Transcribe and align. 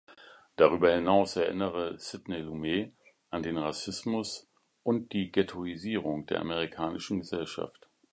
Darüber 0.55 0.91
hinaus 0.95 1.35
erinnere 1.35 1.99
Sidney 1.99 2.39
Lumet 2.41 2.95
an 3.29 3.43
den 3.43 3.55
Rassismus 3.59 4.49
und 4.81 5.13
die 5.13 5.31
Ghettoisierung 5.31 6.25
der 6.25 6.39
amerikanischen 6.39 7.19
Gesellschaft. 7.19 7.87